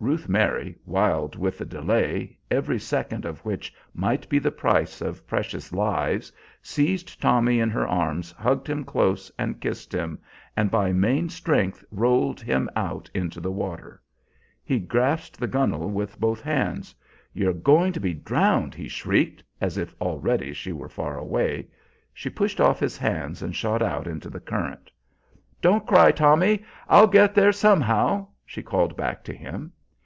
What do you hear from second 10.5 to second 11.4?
and by main